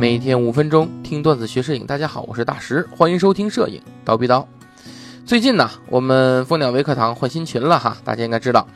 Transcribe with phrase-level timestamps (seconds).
[0.00, 4.48] 每天五分钟听段子学摄影，大家好，我是大石，欢迎收听摄影刀逼刀。
[5.26, 8.66] 最近呢，我们蜂鸟微课堂换新群了哈，大家应该知道，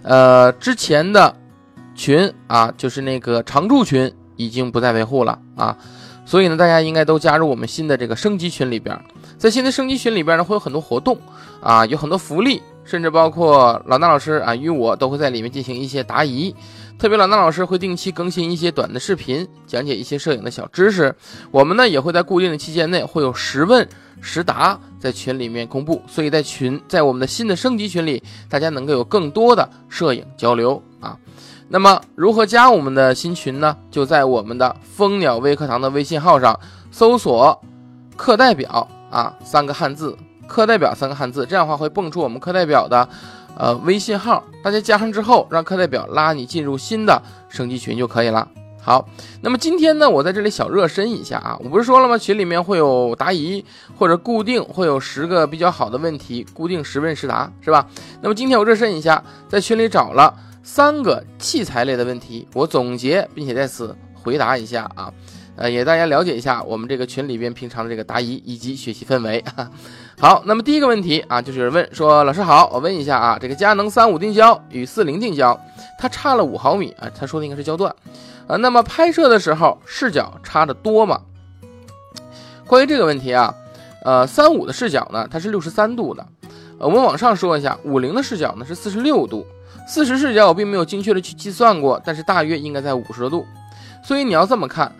[0.00, 1.36] 呃，之前的
[1.94, 5.76] 群啊，就是那个常驻群已经不再维护了啊，
[6.24, 8.98] 所以呢，大家应该都加入我们新的这个升级群里边，
[9.36, 11.18] 在新的升级群里边呢，会有很多活动
[11.60, 12.62] 啊，有很多福利。
[12.84, 16.54] 甚至包括老衲老师啊，与我都会在里面进行一些答疑。
[16.98, 21.14] 特别老衲老师会定期更新一些短的视频，讲解一些摄影的小知识。
[21.50, 23.88] 我们呢也会在固定的期间内会有实问
[24.20, 26.02] 实答在群里面公布。
[26.06, 31.16] 所以在群，在我们的新的升级群里，大家能够有更多的摄影交流啊。
[31.68, 33.76] 那么如何加我们的新群呢？
[33.90, 36.58] 就在我们的蜂鸟微课堂的微信号上
[36.90, 37.58] 搜索
[38.16, 40.14] “课代表”啊，三个汉字。
[40.50, 43.08] 课代表三个汉字，这样的话会蹦出我们课代表的，
[43.56, 48.48] 呃，微信号，大家加上之后，让课代表拉你进入新的升级群就可以了。
[48.82, 49.08] 好，
[49.42, 52.18] 那么今天呢，我在这里小热身一下啊，我不是说了吗？
[52.18, 53.64] 群里面会有答疑，
[53.96, 57.86] 或者固定会有十个比较好的问题，固定十问十答，是吧？
[58.20, 65.12] 那么今天我热身一下，在群里找了三个器材类的问题，我总结并且在此回答一下啊。
[65.60, 69.44] 呃，也大家了解一下我们这个群里边平常的这个答疑以及学习氛围。
[70.18, 75.60] 好，那么第一个问题啊，就是问说，老师好，我问一下啊，这个佳能三五定焦与四零定焦，
[75.98, 77.94] 它差了五毫米啊，他说的应该是焦段
[78.46, 78.56] 啊。
[78.56, 81.20] 那么拍摄的时候视角差的多吗？
[82.66, 83.54] 关于这个问题啊，
[84.02, 86.26] 呃，三五的视角呢，它是六十三度的，
[86.78, 89.44] 呃，我们往上说一下，五零的视角呢是四十六度，
[89.86, 93.46] 四十视角我并没有精确的去计算过，但是大约应该在五十多度，
[94.02, 94.90] 所以你要这么看。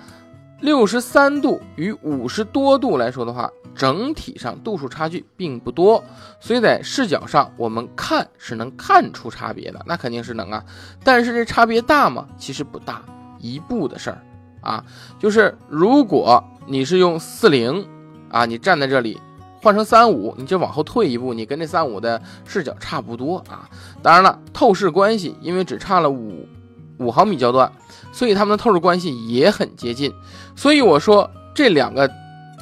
[0.61, 6.05] 六十三度与五十多度来说的话，整体上度数差距并不多，
[6.39, 10.62] 所以在视角上我们看是能看出差别的，那肯定是能啊。
[11.02, 12.28] 但是这差别大吗？
[12.36, 13.02] 其实不大，
[13.39, 14.22] 一步的事儿
[14.61, 14.84] 啊。
[15.19, 17.86] 就是如果你是用四零
[18.28, 19.19] 啊，你站在这里
[19.62, 23.67] 换成三五，你就往后退一步，你跟这三五的视角差不多啊。
[24.02, 26.46] 当然了，透视关系因为只差了五
[27.00, 27.72] 五毫米焦段。
[28.12, 30.12] 所以它们的透视关系也很接近，
[30.56, 32.11] 所以我说这两个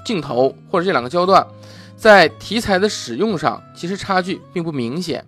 [0.05, 1.47] 镜头或者这两个焦段，
[1.97, 5.25] 在题材的使用上其实差距并不明显。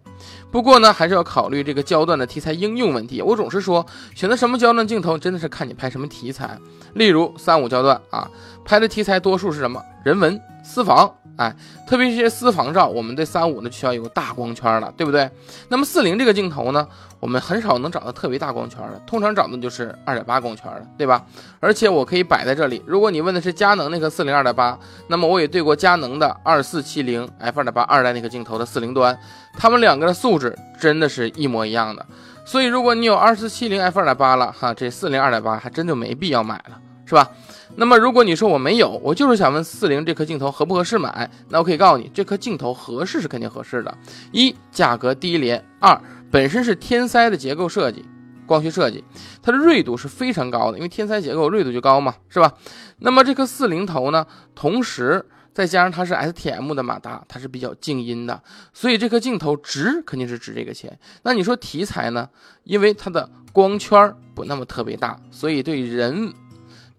[0.50, 3.22] 不过呢，还是要考虑这个焦段的题材应用问题。
[3.22, 6.59] 我总是说，选择什么焦段镜头真的是看你拍什么题材。
[6.93, 8.28] 例如三五焦段啊，
[8.65, 9.82] 拍的题材多数是什么？
[10.04, 11.10] 人文、私房。
[11.41, 11.56] 哎，
[11.87, 15.31] 特别是些私房照，我们对三五呢需要有个大光圈了，对不对？
[15.71, 16.87] 那么四零这个镜头呢，
[17.19, 21.25] 我们很少能找到特别大光圈的，通常找的就是二点八光圈的，对吧？
[21.59, 22.83] 而且我可以摆在这里。
[22.87, 29.19] 如果你问的是佳能那个四零二点八，那么我也对过佳能的二四七零 f 二点八二代那个镜头的四零端，
[29.55, 32.05] 它们两个的素质真的是一模一样的。
[32.45, 36.79] 所以如果你有二四七零 f 二点八了哈，这四零二点八还真就没必要买了，
[37.10, 37.28] 是吧？
[37.75, 43.98] 那么，如果你说我没有，我就是想问四零这颗镜头合不合适买，那我可以告诉你，这颗镜头合适是肯定合适的。
[44.31, 46.00] 一，价格低廉；二，
[46.31, 48.04] 本身是天塞的结构设计，
[48.47, 49.03] 光学设计，
[49.43, 52.54] 它的锐度是非常高的，因为天塞结构锐度就高嘛，是吧？
[52.99, 58.41] 那么这颗四零头呢，同时再加上它是 STM 的马达，它是比较静音的，
[58.72, 60.97] 所以这颗镜头值肯定是值这个钱。
[61.25, 62.28] 那你说题材呢？
[62.62, 66.32] 因为它的光圈不那么特别大，所以对人。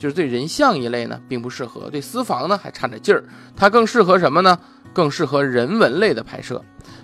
[0.01, 3.23] 就是对人像一类呢，并不适合；对私房呢，还差点劲儿。
[3.55, 4.57] 它更适合什么呢？
[4.93, 6.59] 更适合人文类的拍摄，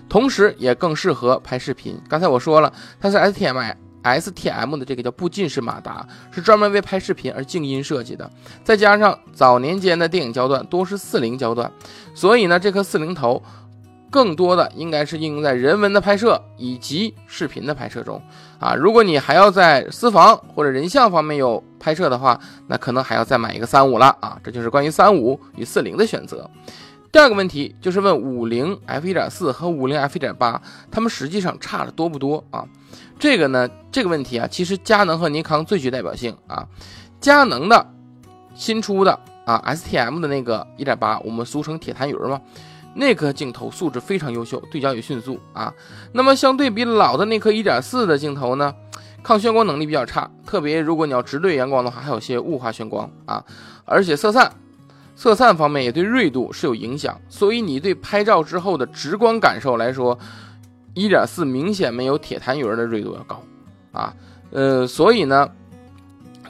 [0.08, 1.96] 同时也更适合拍视频。
[2.08, 8.28] 刚才我说了，它是 STM STM 的这个叫步进式马达，是专门为拍视频而静音设计的。
[8.64, 11.70] 再加上早年间的电影焦段多是四零焦段，
[12.14, 13.40] 所以呢，这颗四零头。
[14.10, 18.22] 更多的应该是应用在人文的拍摄以及视频的拍摄中
[18.58, 18.74] 啊。
[18.74, 24.38] 如果你还要在私房或者人像方面有拍摄的话，那可能还要再买一个三五了啊。
[24.42, 26.48] 这就是关于三五与四零的选择。
[27.10, 30.60] 第二个问题就是问五零 f 一点四和五零 f 一点八，
[30.90, 32.66] 它们实际上差的多不多啊？
[33.18, 36.66] 这个呢，这个问题啊，其实佳能和尼康最具代表性啊。
[37.18, 37.86] 佳能的
[38.54, 42.40] 新出的啊 STM 的那个一点八，我们俗称铁痰盂嘛。
[42.94, 45.72] 那颗镜头素质非常优秀，对焦也迅速啊。
[46.12, 48.74] 那么相对比老的那颗一点四的镜头呢，
[49.22, 53.44] 抗眩光能力比较差，特别如果你要直对阳光的话，还有些雾化眩光啊。
[53.84, 54.52] 而且色散，
[55.14, 57.20] 色散方面也对锐度是有影响。
[57.28, 60.18] 所以你对拍照之后的直观感受来说，
[60.94, 63.40] 一点四明显没有铁痰盂的锐度要高
[63.92, 64.12] 啊。
[64.50, 65.48] 呃，所以呢，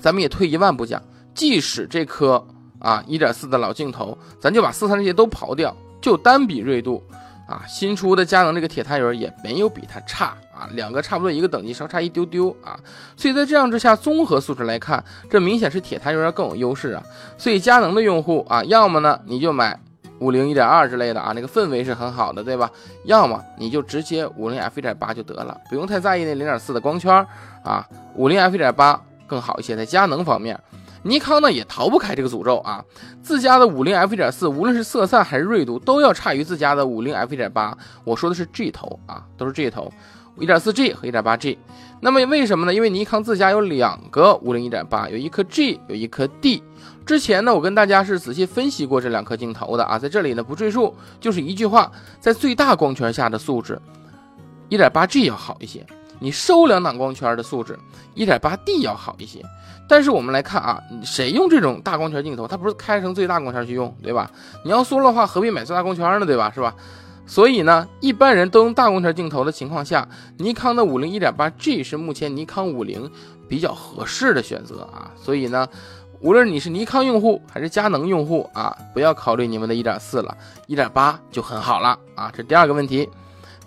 [0.00, 1.02] 咱们也退一万步讲，
[1.34, 2.42] 即使这颗
[2.78, 5.76] 啊一点四的老镜头，咱就把色散这些都刨掉。
[6.00, 7.02] 就单比锐度，
[7.46, 12.78] 啊，新出的佳能这个铁探云也没有比它差啊，两个差不多一个等级，稍差一丢丢啊。
[13.16, 17.02] 所以在这样之下，综合素质来看，这明显是铁探云要更有优势啊。
[17.36, 19.78] 所以佳能的用户啊，要么呢你就买
[20.20, 22.70] 五零一点二之类的啊，那个氛围是很好的，对吧？
[23.04, 27.26] 要么你就直接五零 F 一点八就得了，不用太在意那零点四的光圈
[27.64, 27.86] 啊。
[28.14, 30.58] 五零 F 一点八更好一些，在佳能方面。
[31.02, 32.84] 尼康呢也逃不开这个诅咒啊，
[33.22, 37.76] 自家的五零 F 一点四，无论是色散还是锐度，都要差于自家的五零 F 一点八。
[38.04, 39.92] 我说的是 G 头啊，都是 G 头，
[40.38, 41.58] 一点四 G 和一点八 G。
[42.00, 42.72] 那么为什么呢？
[42.72, 46.62] 因为尼康自家有两个五零一点八，有一颗 G，有一颗 D。
[47.04, 51.90] 之前呢，我跟大家是仔细分析过这两颗镜头的啊，在这里呢不赘述，就是一句话，
[52.20, 53.80] 在最大光圈下的素质，
[54.68, 55.84] 一点八 G 要好一些。
[56.20, 57.78] 你收两档光圈的素质，
[58.14, 59.44] 一点八 D 要好一些。
[59.88, 62.46] 但是我们来看啊，谁用这种大光圈镜头？
[62.46, 64.30] 它不是开成最大光圈去用，对吧？
[64.62, 66.26] 你要缩的话，何必买最大光圈呢？
[66.26, 66.52] 对吧？
[66.54, 66.74] 是吧？
[67.26, 70.06] 所以呢，一般人都用大光圈镜头的情况下，
[70.36, 73.10] 尼康的五零一点八 G 是目前尼康五零
[73.48, 75.10] 比较合适的选择啊。
[75.16, 75.66] 所以呢，
[76.20, 80.36] 无论你是尼康用户还是佳能用户啊，不要考虑你们的一点四了，
[80.66, 82.30] 一点八就很好了啊。
[82.36, 83.08] 这第二个问题。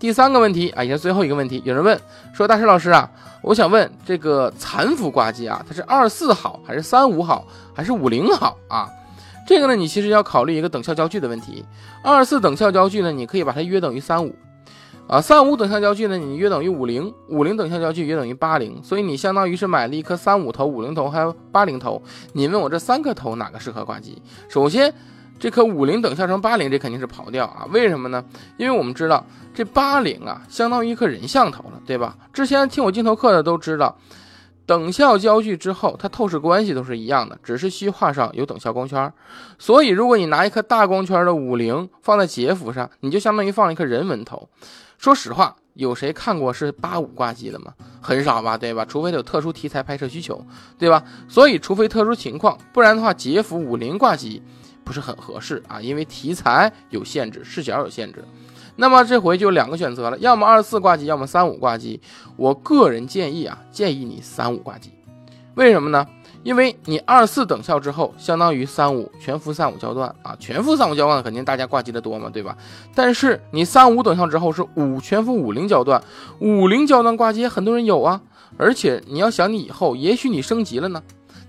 [0.01, 1.61] 第三个问题啊，也是最后一个问题。
[1.63, 1.95] 有人问
[2.33, 3.07] 说：“大师老师啊，
[3.43, 8.89] 我想问这个残幅挂机啊，它是二四好还是三五好还是五零好啊？
[9.45, 11.63] 这个呢，你其实要考虑一个等效焦距的问题。
[12.03, 14.33] 二四等效焦距呢，你可以把它约等于三五
[15.05, 18.81] 啊；三五等效焦距呢，你约等于五零；五零等效焦距约等于八零。
[18.83, 22.01] 所以你相当于是买了一颗三五头、五零头还有八零头。
[22.33, 24.19] 你问我这三颗头哪个适合挂机？
[24.49, 24.91] 首先。
[25.41, 27.65] 这颗五零等效成八零，这肯定是跑掉啊！
[27.71, 28.23] 为什么呢？
[28.57, 32.15] 因为我们知道这八零啊，相当于一颗人像头了，对吧？
[32.31, 33.97] 之前听我镜头课的都知道，
[34.67, 39.11] 等效焦距之后，它透视关系都是一样的，只是虚化上有等效光圈。
[39.57, 44.47] 所以，如果你拿一颗大光圈的五零放在杰幅上，你就相当于放了一颗人文头。
[44.99, 47.73] 说实话，有谁看过是八五挂机的吗？
[47.99, 48.85] 很少吧，对吧？
[48.85, 50.45] 除非有特殊题材拍摄需求，
[50.77, 51.03] 对吧？
[51.27, 54.43] 所以，除非特殊情况，不然的话，杰幅五零挂机。
[54.91, 58.25] 不是很合适啊，因为题材有限制，视角有限制。
[58.75, 62.01] 那么这回就两个选择了，要么二四挂机，要么三五挂机。
[62.35, 64.91] 我个人建议啊，建议你三五挂机。
[65.55, 66.05] 为什么呢？
[66.43, 72.57] 因为你二四等效之后，相当于三五全幅三五焦段啊，全幅三五焦段肯定大家挂机的多嘛，对吧？
[72.93, 76.03] 但是你三五等效之后是五全幅五零焦段，
[76.39, 78.21] 五零焦段挂机很多人有啊，
[78.57, 81.01] 而且你要想你以后，也许你升级了呢。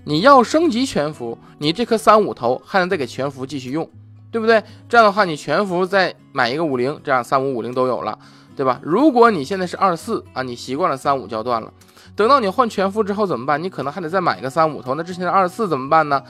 [0.05, 3.89] 你要升级全幅，你这颗三五头还能再给全幅继续用，
[4.31, 4.61] 对不对？
[4.89, 8.17] 这样的话，你全幅再买一个五零，这样三五五零都有了，
[8.55, 8.79] 对吧？
[8.83, 11.71] 如果你现在是二四啊，你习惯了三五焦段了，
[12.15, 13.63] 等到你换全幅之后怎么办？
[13.63, 16.21] 你可能还得再买一个三五头，那之前的二四怎么办呢？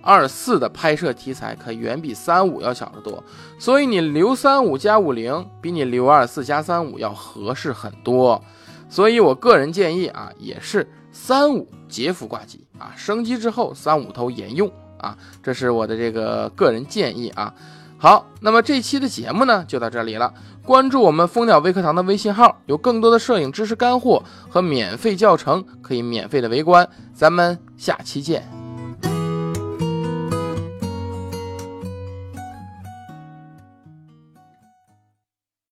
[0.00, 3.22] 二四的拍摄题材可远比三五要小得多，
[3.58, 8.40] 所以你留三五加五零比你留二四加三五要合适很多，
[8.88, 10.88] 所以我个人建议啊，也是。
[11.10, 17.52] 三五截幅挂机啊，升级之后三五头沿用啊，这是我的这个个人建议啊。
[18.00, 20.32] 好，那么这期的节目呢就到这里了。
[20.64, 26.88] 关注我们蜂鸟微课堂的微信号，有更多的摄影知识干货和免费教程可以免费的围观。
[27.12, 28.57] 咱们下期见。